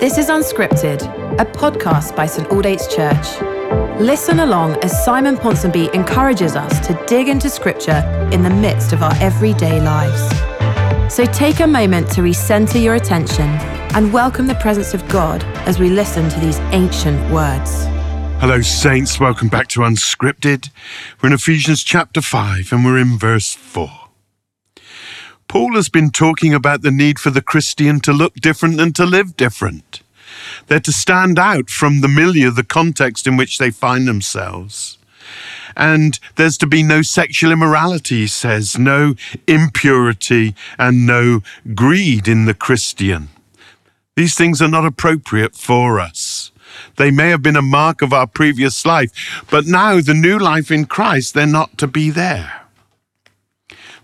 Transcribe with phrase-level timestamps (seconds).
[0.00, 1.02] This is Unscripted,
[1.38, 3.40] a podcast by St Aldate's Church.
[4.00, 9.02] Listen along as Simon Ponsonby encourages us to dig into Scripture in the midst of
[9.02, 10.22] our everyday lives.
[11.14, 13.48] So take a moment to recenter your attention
[13.94, 17.84] and welcome the presence of God as we listen to these ancient words.
[18.40, 19.20] Hello, Saints.
[19.20, 20.70] Welcome back to Unscripted.
[21.22, 24.01] We're in Ephesians chapter 5 and we're in verse 4.
[25.52, 29.04] Paul has been talking about the need for the Christian to look different and to
[29.04, 30.00] live different.
[30.66, 34.96] They're to stand out from the milieu, the context in which they find themselves.
[35.76, 39.14] And there's to be no sexual immorality, he says, no
[39.46, 41.42] impurity and no
[41.74, 43.28] greed in the Christian.
[44.16, 46.50] These things are not appropriate for us.
[46.96, 50.70] They may have been a mark of our previous life, but now the new life
[50.70, 52.61] in Christ, they're not to be there.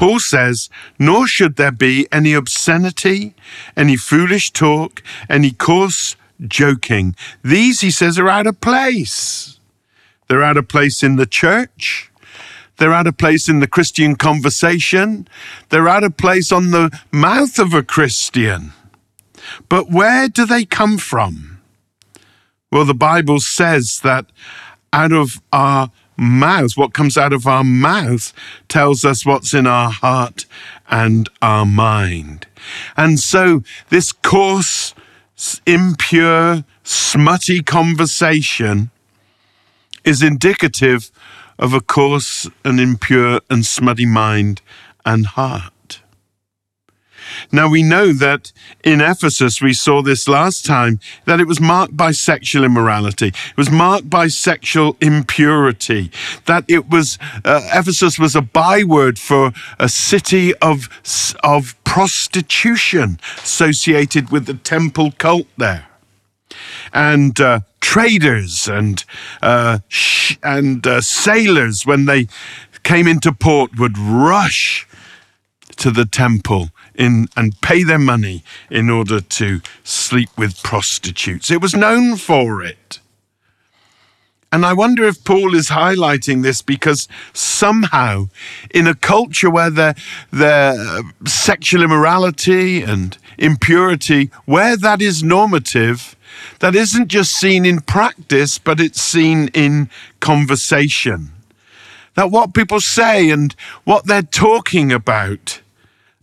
[0.00, 3.34] Paul says, Nor should there be any obscenity,
[3.76, 7.14] any foolish talk, any coarse joking.
[7.44, 9.60] These, he says, are out of place.
[10.26, 12.10] They're out of place in the church.
[12.78, 15.28] They're out of place in the Christian conversation.
[15.68, 18.72] They're out of place on the mouth of a Christian.
[19.68, 21.60] But where do they come from?
[22.72, 24.24] Well, the Bible says that
[24.94, 25.90] out of our
[26.20, 28.32] mouth, what comes out of our mouth,
[28.68, 30.44] tells us what's in our heart
[30.90, 32.46] and our mind.
[32.96, 34.94] And so, this coarse,
[35.66, 38.90] impure, smutty conversation
[40.04, 41.10] is indicative
[41.58, 44.60] of a coarse and impure and smutty mind
[45.04, 45.72] and heart.
[47.52, 48.52] Now we know that
[48.84, 53.28] in Ephesus, we saw this last time, that it was marked by sexual immorality.
[53.28, 56.10] It was marked by sexual impurity.
[56.46, 60.88] That it was, uh, Ephesus was a byword for a city of,
[61.42, 65.86] of prostitution associated with the temple cult there.
[66.92, 69.04] And uh, traders and,
[69.42, 72.28] uh, sh- and uh, sailors, when they
[72.82, 74.86] came into port, would rush
[75.80, 81.50] to the temple in and pay their money in order to sleep with prostitutes.
[81.50, 83.00] It was known for it.
[84.52, 88.28] And I wonder if Paul is highlighting this because somehow,
[88.74, 89.94] in a culture where the,
[90.32, 96.16] the sexual immorality and impurity, where that is normative,
[96.58, 101.30] that isn't just seen in practice, but it's seen in conversation.
[102.14, 103.54] That what people say and
[103.84, 105.60] what they're talking about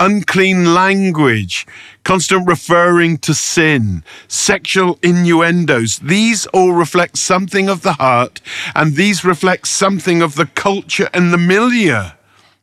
[0.00, 1.66] unclean language,
[2.02, 5.98] constant referring to sin, sexual innuendos.
[5.98, 8.40] These all reflect something of the heart,
[8.74, 12.10] and these reflect something of the culture and the milieu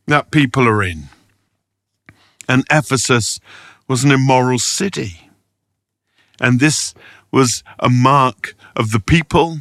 [0.06, 1.04] that people are in.
[2.48, 3.40] And Ephesus
[3.86, 5.30] was an immoral city.
[6.40, 6.94] And this
[7.30, 9.58] was a mark of the people.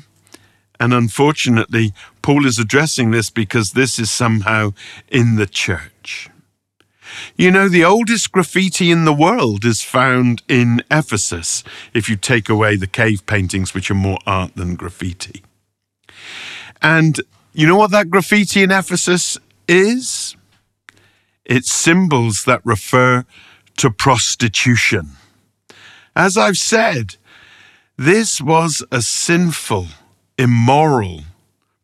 [0.80, 4.74] And unfortunately, Paul is addressing this because this is somehow
[5.10, 6.30] in the church.
[7.36, 11.64] You know, the oldest graffiti in the world is found in Ephesus,
[11.94, 15.44] if you take away the cave paintings, which are more art than graffiti.
[16.82, 17.20] And
[17.54, 20.36] you know what that graffiti in Ephesus is?
[21.46, 23.26] It's symbols that refer
[23.78, 25.12] to prostitution.
[26.16, 27.16] As I've said,
[27.98, 29.88] this was a sinful,
[30.38, 31.22] immoral,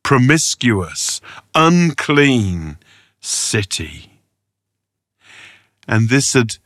[0.03, 1.21] promiscuous,
[1.55, 2.77] unclean
[3.19, 4.12] city.
[5.87, 6.57] And this had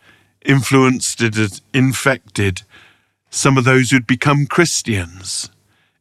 [0.45, 2.61] influenced, it had infected
[3.29, 5.49] some of those who'd become Christians.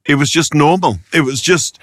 [0.04, 1.00] It was just normal.
[1.12, 1.78] It was just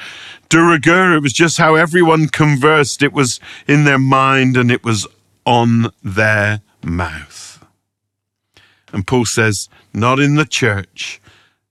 [0.50, 1.14] de rigueur.
[1.14, 3.04] It was just how everyone conversed.
[3.04, 5.06] It was in their mind and it was
[5.46, 7.66] on their mouth.
[8.94, 11.20] And Paul says, not in the church.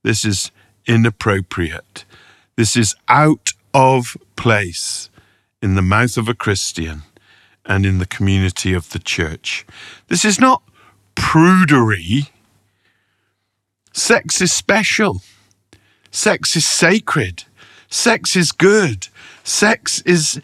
[0.03, 0.51] This is
[0.85, 2.05] inappropriate.
[2.55, 5.09] This is out of place
[5.61, 7.03] in the mouth of a Christian
[7.65, 9.65] and in the community of the church.
[10.07, 10.61] This is not
[11.15, 12.29] prudery.
[13.93, 15.21] Sex is special.
[16.11, 17.43] Sex is sacred.
[17.89, 19.07] Sex is good.
[19.43, 20.41] Sex is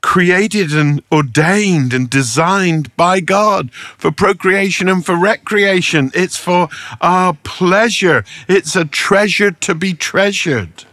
[0.00, 6.10] created and ordained and designed by God for procreation and for recreation.
[6.14, 6.68] It's for
[7.00, 8.22] our pleasure.
[8.46, 10.84] It's a treasure to be treasured.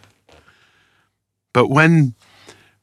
[1.53, 2.15] But when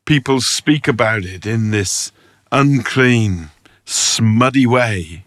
[0.04, 2.12] people speak about it in this
[2.50, 3.50] unclean,
[3.84, 5.24] smutty way,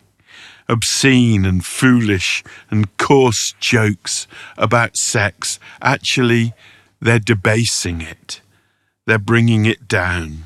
[0.68, 4.28] obscene and foolish and coarse jokes
[4.58, 6.54] about sex, actually,
[7.00, 8.42] they're debasing it.
[9.06, 10.44] They're bringing it down.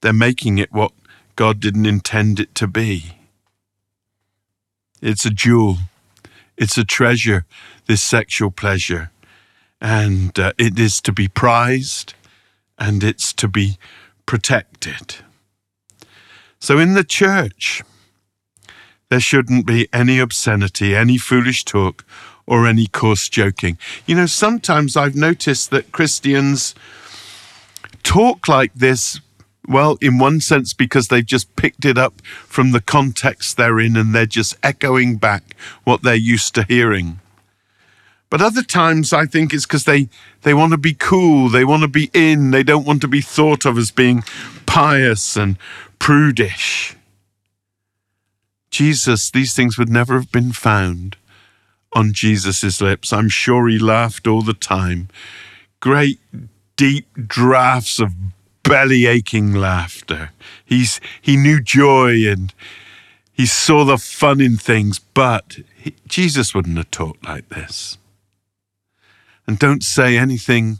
[0.00, 0.92] They're making it what
[1.36, 3.18] God didn't intend it to be.
[5.00, 5.78] It's a jewel.
[6.56, 7.46] It's a treasure,
[7.86, 9.10] this sexual pleasure.
[9.80, 12.14] And uh, it is to be prized
[12.78, 13.78] and it's to be
[14.26, 15.16] protected.
[16.62, 17.82] So in the church,
[19.08, 22.04] there shouldn't be any obscenity, any foolish talk,
[22.46, 23.78] or any coarse joking.
[24.06, 26.76] You know, sometimes I've noticed that Christians
[28.04, 29.20] talk like this,
[29.66, 33.96] well, in one sense, because they've just picked it up from the context they're in
[33.96, 37.18] and they're just echoing back what they're used to hearing.
[38.30, 40.08] But other times I think it's because they,
[40.40, 43.20] they want to be cool, they want to be in, they don't want to be
[43.20, 44.22] thought of as being
[44.72, 45.58] pious and
[45.98, 46.96] prudish.
[48.70, 51.16] Jesus, these things would never have been found
[51.92, 53.12] on Jesus' lips.
[53.12, 55.08] I'm sure he laughed all the time.
[55.80, 56.20] Great
[56.76, 58.14] deep drafts of
[58.62, 60.30] belly aching laughter.
[60.64, 62.54] He's, he knew joy and
[63.30, 67.98] he saw the fun in things, but he, Jesus wouldn't have talked like this.
[69.46, 70.78] And don't say anything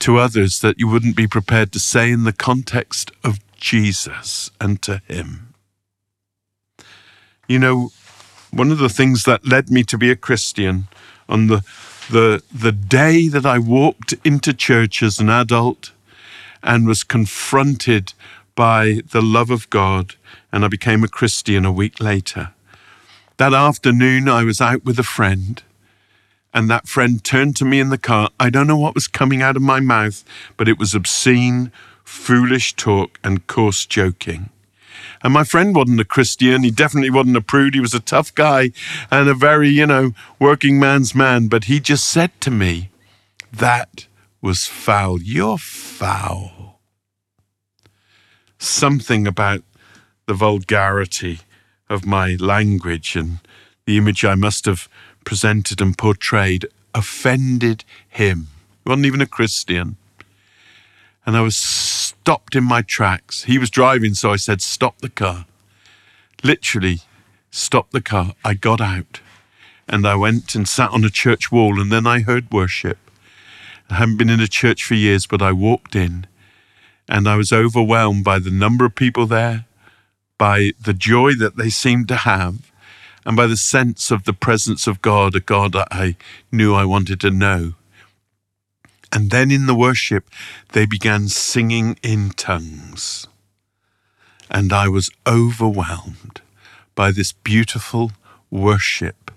[0.00, 4.80] to others that you wouldn't be prepared to say in the context of Jesus and
[4.82, 5.54] to Him.
[7.48, 7.90] You know,
[8.50, 10.88] one of the things that led me to be a Christian
[11.28, 11.64] on the
[12.10, 15.92] the the day that I walked into church as an adult
[16.62, 18.14] and was confronted
[18.54, 20.14] by the love of God
[20.50, 22.50] and I became a Christian a week later.
[23.36, 25.62] That afternoon I was out with a friend
[26.52, 28.30] and that friend turned to me in the car.
[28.40, 30.24] I don't know what was coming out of my mouth,
[30.56, 31.72] but it was obscene,
[32.04, 34.50] foolish talk and coarse joking.
[35.22, 36.62] And my friend wasn't a Christian.
[36.62, 37.74] He definitely wasn't a prude.
[37.74, 38.70] He was a tough guy
[39.10, 41.48] and a very, you know, working man's man.
[41.48, 42.90] But he just said to me,
[43.52, 44.06] That
[44.40, 45.20] was foul.
[45.20, 46.80] You're foul.
[48.58, 49.62] Something about
[50.26, 51.40] the vulgarity
[51.88, 53.38] of my language and
[53.86, 54.88] the image I must have
[55.28, 56.64] presented and portrayed
[56.94, 58.48] offended him.
[58.82, 59.98] He wasn't even a Christian.
[61.26, 63.44] And I was stopped in my tracks.
[63.44, 65.44] He was driving, so I said, Stop the car.
[66.42, 67.00] Literally,
[67.50, 68.32] stop the car.
[68.42, 69.20] I got out
[69.86, 72.96] and I went and sat on a church wall, and then I heard worship.
[73.90, 76.26] I haven't been in a church for years, but I walked in
[77.06, 79.66] and I was overwhelmed by the number of people there,
[80.38, 82.72] by the joy that they seemed to have,
[83.28, 86.16] and by the sense of the presence of God, a God that I
[86.50, 87.74] knew I wanted to know.
[89.12, 90.30] And then in the worship,
[90.72, 93.26] they began singing in tongues.
[94.50, 96.40] And I was overwhelmed
[96.94, 98.12] by this beautiful
[98.50, 99.30] worship.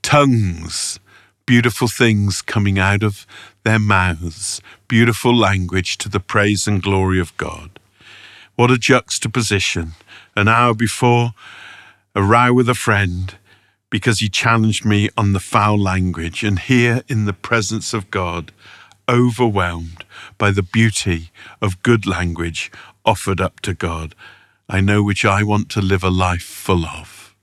[0.00, 1.00] Tongues,
[1.44, 3.26] beautiful things coming out of
[3.64, 7.80] their mouths, beautiful language to the praise and glory of God.
[8.54, 9.94] What a juxtaposition.
[10.36, 11.34] An hour before,
[12.14, 13.36] a row with a friend
[13.90, 16.42] because he challenged me on the foul language.
[16.42, 18.52] And here in the presence of God,
[19.08, 20.04] overwhelmed
[20.38, 21.30] by the beauty
[21.60, 22.70] of good language
[23.04, 24.14] offered up to God.
[24.68, 27.34] I know which I want to live a life full of.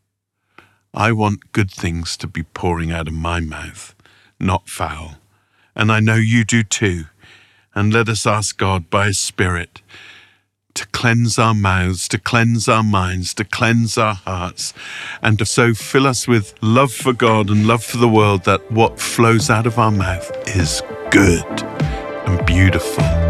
[0.93, 3.95] I want good things to be pouring out of my mouth,
[4.39, 5.15] not foul.
[5.75, 7.05] And I know you do too.
[7.73, 9.81] And let us ask God by His Spirit
[10.75, 14.73] to cleanse our mouths, to cleanse our minds, to cleanse our hearts,
[15.21, 18.71] and to so fill us with love for God and love for the world that
[18.71, 21.63] what flows out of our mouth is good
[22.25, 23.20] and beautiful.